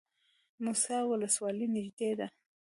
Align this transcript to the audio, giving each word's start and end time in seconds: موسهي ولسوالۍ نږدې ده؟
موسهي 0.63 1.01
ولسوالۍ 1.11 1.67
نږدې 1.75 2.09
ده؟ 2.19 2.27